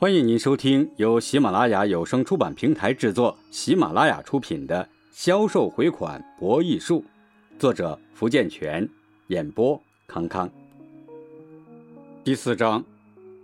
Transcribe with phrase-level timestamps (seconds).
[0.00, 4.82] 欢迎您收听由喜马拉雅有声出版平台制作、喜马拉雅出品的
[5.12, 7.04] 《销售回款博弈术》，
[7.60, 8.88] 作者福建泉，
[9.26, 10.50] 演播康康。
[12.24, 12.82] 第四章，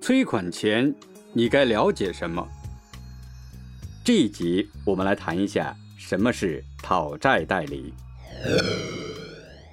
[0.00, 0.94] 催款前
[1.34, 2.48] 你该了解什么？
[4.02, 7.92] 这一集我们来谈一下什么是讨债代理。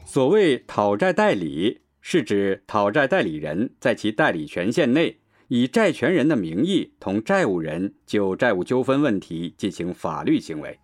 [0.06, 5.22] 所谓讨债代理，是指讨债代理人在其代理权限内。
[5.56, 10.80] 以债权人的名义同债务人就债务纠纷问题进行法律行为，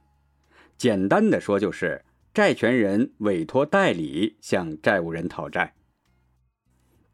[0.77, 2.05] 简单的说就是
[2.35, 5.73] 债权人委托代理向债务人讨债。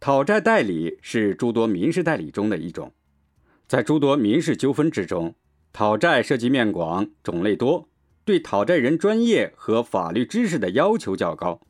[0.01, 2.91] 讨债代理是诸多民事代理中的一种，
[3.69, 5.33] 在诸多民事纠纷之中，
[5.71, 7.87] 讨债涉及面广、种类多，
[8.25, 11.61] 对讨债人专业和法律知识的要求较高，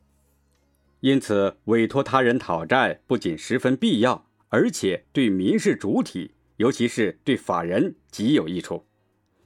[1.01, 4.24] 因此委托他人讨债不仅十分必要。
[4.49, 8.85] 而且对民事主体，尤其是对法人极有益处，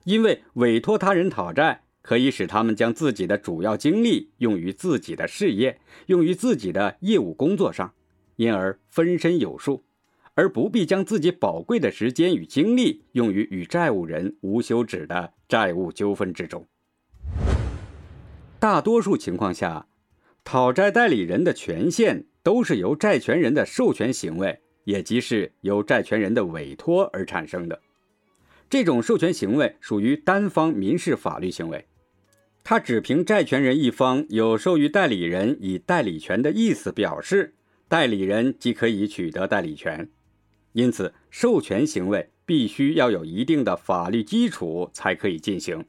[0.04, 7.94] 因为委托他人讨债，可以使他们将自己的主要精力用于自己的事业，用于自己的业务工作上，
[8.36, 9.84] 因而分身有术，
[10.36, 16.68] 而不必将自己宝贵的时间与精力用于与债务人无休止的债务纠纷之中。
[18.60, 19.88] 大多数情况下，
[20.44, 24.62] 讨债代理人的权限都是由债权人的授权行为。
[24.90, 27.80] 也即是由债权人的委托而产生的，
[28.68, 31.86] 这种授权行为属于单方民事法律行为，
[32.64, 37.54] 它只凭债权人一方有授予代理人以代理权的意思表示，
[37.88, 40.10] 代理人即可以取得代理权。
[40.74, 45.86] 因此，授权行为必须要有一定的法律基础才可以进行。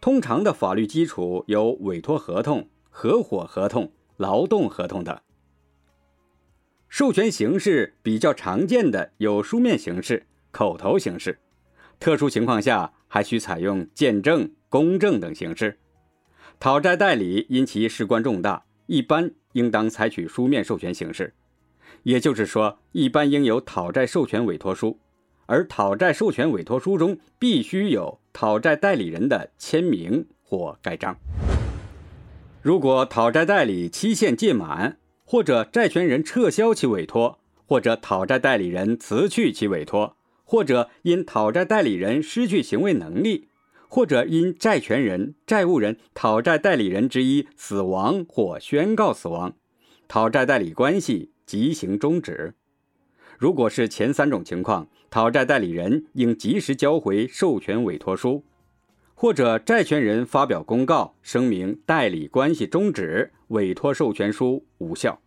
[0.00, 5.16] 通常的法律基础有委托合同、合伙合同、劳动合同等。
[6.90, 11.38] 授权形式比较常见的有书面形式、口头形式，
[12.00, 15.78] 特殊情况下还需采用见证、公证等形式。
[16.58, 21.32] 讨债代理因其事关重大，一般应当采取书面授权形式，
[22.02, 24.98] 也就是说，一般应有讨债授权委托书，
[25.46, 31.16] 而讨债授权委托书中必须有讨债代理人的签名或盖章。
[32.60, 34.98] 如果讨债代理期限届满，
[35.30, 43.46] 或者债权人撤销其委托，或者讨债代理人辞去其委托，或者因讨债代理人失去行为能力，
[43.86, 49.54] 或者因债权人、债务人、讨债代理人之一死亡或宣告死亡，
[50.08, 52.54] 讨债代理关系即行终止。
[53.38, 58.42] 如果是前三种情况，讨债代理人应及时交回授权委托书。
[59.20, 65.20] 或者债权人发表公告声明代理关系终止，委托授权书无效。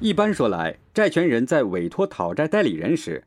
[0.00, 3.22] 一般说来，债权人在委托讨债代理人时，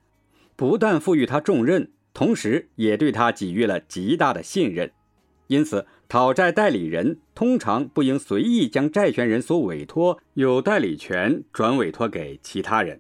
[0.57, 4.91] 不但赋予他重任，同时也对他给予了极大的信任。
[5.47, 12.99] 因此，讨债代理人通常不应随意将债权人所委托有代理权转委托给其他人。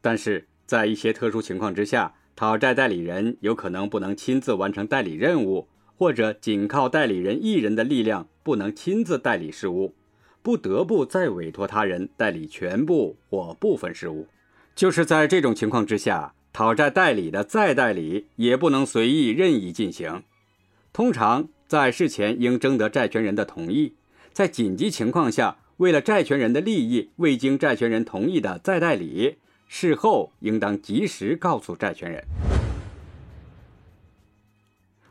[0.00, 5.66] 但是在一些特殊情况之下，讨债代理人有可能不能亲自完成代理任务，
[5.96, 9.94] 或者仅靠代理人一人的力量不能亲自代理事务，
[10.42, 14.26] 不得不再委托他人代理全部或部分事务。
[14.74, 20.22] 就是在这种情况之下，讨债代理的再代理也不能随意任意进行。
[20.92, 23.94] 通常在事前应征得债权人的同意，
[24.34, 29.36] 在紧急情况下，为了债权人的利益，未经债权人同意的再代理。
[29.66, 32.24] 事后应当及时告诉债权人。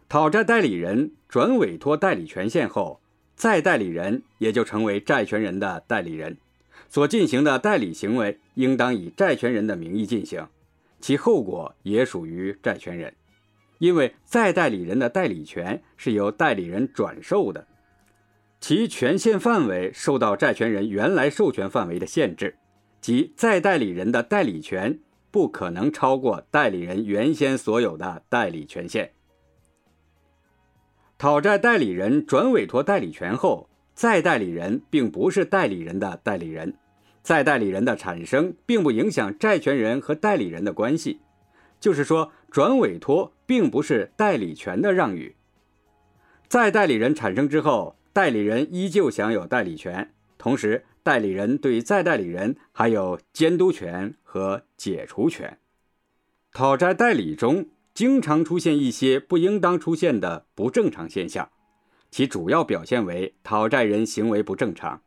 [0.07, 3.01] 讨债代理人转委托代理权限后，
[3.35, 6.38] 再代理人也就成为债权人的代理人，
[6.88, 10.47] 所进行的代理行为应当以债权人的名义进行，
[11.01, 13.13] 其后果也属于债权人，
[13.79, 17.67] 因为再代理人的代理权是由代理人转授的，
[18.61, 22.55] 其权限范围受到债权人原来授权范围的限制。
[23.06, 24.98] 即再代理人的代理权
[25.30, 29.12] 不可能超过代理人原先所有的代理权限。
[31.16, 36.74] 讨债代理人转委托代理权后，再代理人并不是代理人的代理人，
[37.22, 41.19] 再代理人的产生并不影响债权人和代理人的关系。
[41.80, 45.36] 就是说，转委托并不是代理权的让与。
[46.48, 50.86] 再代理人产生之后，代理人依旧享有代理权，同时。
[51.06, 55.60] 代理人对再代理人还有监督权和解除权。
[56.52, 61.48] 讨债代理中经常出现一些不应当出现的不正常现象，
[62.10, 65.00] 其主要表现为讨债人行为不正常，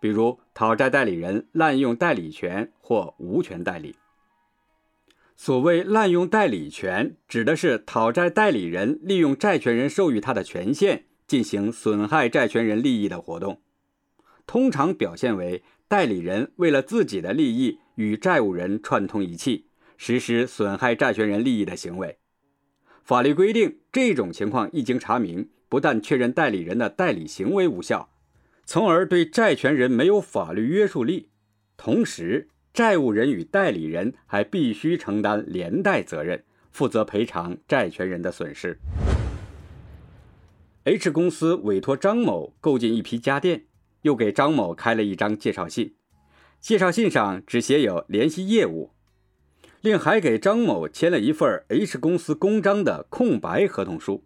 [0.00, 3.96] 比如讨债代理人滥用代理权或无权代理。
[5.34, 13.60] 所谓滥用代理权，指的是讨债代理人利用债权人授予他的权限进行损害债权人利益的活动，
[14.52, 19.64] 通常表现为代理人为了自己的利益与债务人串通一气，
[19.96, 22.18] 实施损害债权人利益的行为。
[23.02, 28.10] 法律规定，这种情况一经查明，不但确认代理人的代理行为无效，
[28.66, 31.30] 从而对债权人没有法律约束力，
[31.78, 32.50] 同时。
[32.74, 38.78] 债务人与代理人还必须承担连带责任，负责赔偿债权人的损失。
[40.84, 43.64] H 公司委托张某购进一批家电，
[44.02, 45.94] 又给张某开了一张介绍信，
[46.60, 48.90] 介绍信上只写有联系业务，
[49.80, 54.22] 另还给张某签了一份 H 公司公章的空白合同书。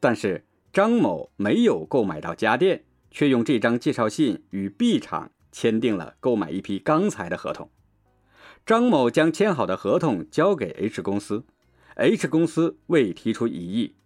[0.00, 5.30] 但是张某没有购买到家电，却用这张介绍信与 B 厂。
[5.52, 7.68] 签订了购买一批钢材的合同，
[8.64, 11.44] 张某将签好的合同交给 H 公司
[11.96, 13.96] ，H 公司未提出异议。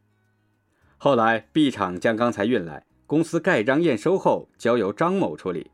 [0.96, 5.70] 后来 B 厂将钢材运来，公司盖章验收后交由张某处理，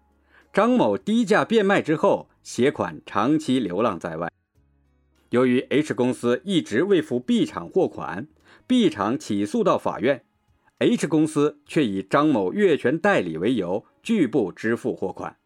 [0.52, 4.30] 张某低价变卖之后，携款长期流浪在外。
[5.30, 8.28] 由于 H 公司一直未付 B 厂货款
[8.66, 10.22] ，B 厂起诉到法院
[10.80, 15.38] ，H 公司却以张某越权代理为由拒不支付货款。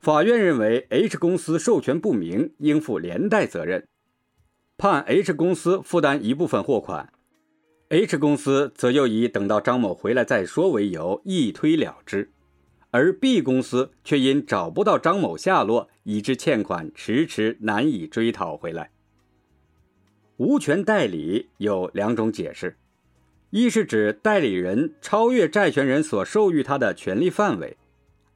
[0.00, 3.86] 法院认为 H 公司授权不明，应负连带责任，
[4.78, 7.12] 判 H 公司负担一部分货款
[7.94, 12.32] ，H 公司则又以等到张某回来再说为由一推了之，
[12.90, 18.90] 而 B 公司却因找不到张某下落，以致欠款迟迟难以追讨回来。
[20.38, 22.76] 无权代理有两种解释，
[23.50, 27.76] 一是指代理人超越债权人所授予他的权利范围。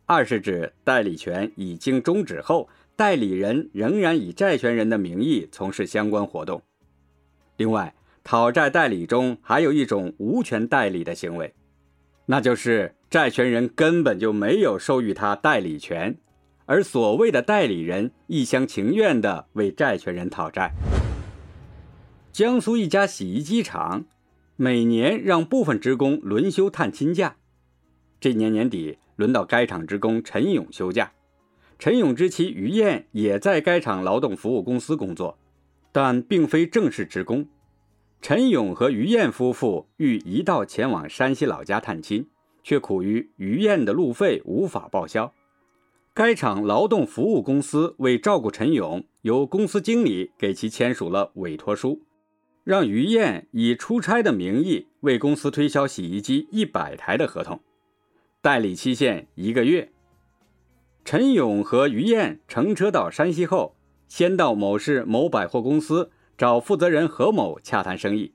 [0.07, 6.63] 二是指代理权已经终止后，代理人仍然以债权人的名义从事相关活动。
[7.57, 7.93] 另外，
[8.31, 11.55] 讨债代理中还有一种无权代理的行为，
[12.27, 16.15] 那就是债权人根本就没有授予他代理权，
[16.67, 20.73] 而所谓的代理人一厢情愿地为债权人讨债。
[22.31, 24.05] 江苏一家洗衣机厂
[24.57, 27.37] 每年让部分职工轮休探亲假，
[28.21, 28.99] 这年年底。
[29.17, 31.13] 轮到该厂职工陈勇休假，
[31.79, 35.39] 陈勇之妻于艳也在该厂劳动服务公司工作，
[35.91, 37.49] 但并非正式职工。
[38.21, 42.29] 陈勇和于艳夫妇欲一道前往山西老家探亲，
[42.63, 45.33] 却苦于于艳的路费无法报销。
[46.13, 52.03] 该厂劳动服务公司为照顾陈勇，由公司经理给其签署了委托书，
[52.65, 57.61] 让于艳以出差的名义为公司推销洗衣机一百台的合同。
[58.43, 59.93] 代理期限一个月。
[61.05, 63.77] 陈勇和于艳乘车到山西后，
[64.09, 68.33] 先到某市某百货公司找负责人何某洽谈生意，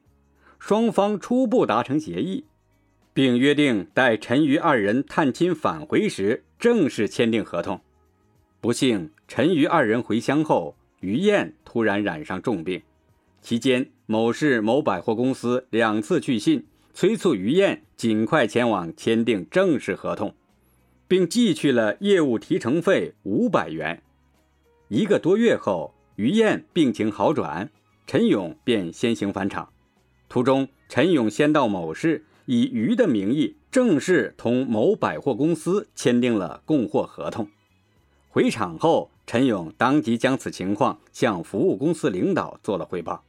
[0.60, 2.44] 双方初步达成协议，
[3.14, 7.80] 并约定待陈于二人探亲返回时正式签订合同。
[8.60, 12.82] 不幸，陈于二人回乡后，于燕突然染上重病，
[13.42, 16.66] 期间某市某百货公司两次去信。
[16.96, 20.36] 催促于燕尽快前往签订正式合同，
[21.08, 24.04] 并寄去了业务提成费五百元。
[24.90, 27.72] 一个多月后，于燕病情好转，
[28.06, 29.70] 陈勇便先行返厂。
[30.30, 37.48] 途中，陈勇先到某市，以于的名义正式同某百货公司签订了供货合同。
[38.30, 43.24] 回厂后，陈勇当即将此情况向服务公司领导做了汇报，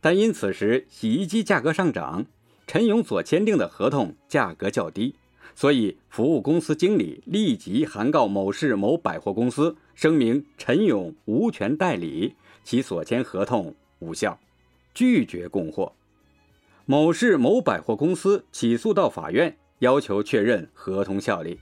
[0.00, 2.26] 但因此时洗衣机价格上涨。
[2.66, 5.14] 陈勇所签订的合同价格较低，
[5.54, 12.34] 所以服务公司经理立即函告某市某百货公司，声明陈勇无权代理，
[12.64, 14.38] 其所签合同无效，
[14.94, 15.92] 拒绝供货。
[16.84, 21.58] 某市某百货公司起诉到法院，要求确认合同效力。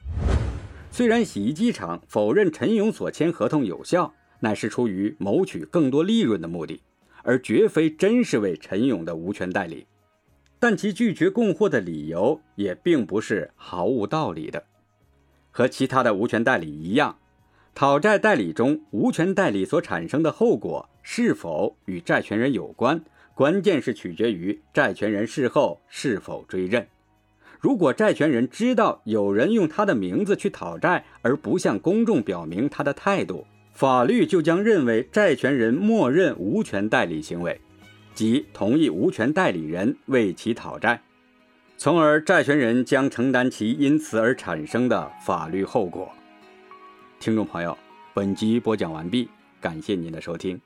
[0.91, 6.83] 虽然洗衣机厂否认陈勇所签合同有效，乃是出于谋取更多利润的目的，
[7.23, 9.87] 而绝非真是为陈勇的无权代理。
[10.61, 14.65] 但其拒绝供货的理由也并不是毫无道理的。
[15.51, 17.19] 和其他的无权代理一样，
[17.75, 26.89] 讨债代理中无权代理所产生的后果是否与债权人有关，关键是取决于债权人事后是否追认。
[27.61, 37.61] 如果债权人知道有人用他的名字去讨债，而不向公众表明他的态度，法律就将认为债权人默认无权代理行为。
[38.15, 41.03] 即同意无权代理人为其讨债，
[41.77, 46.11] 从而债权人将承担其因此而产生的法律后果。
[47.19, 47.77] 听众朋友，
[48.15, 49.29] 本集播讲完毕，
[49.61, 50.61] 感谢您的收听。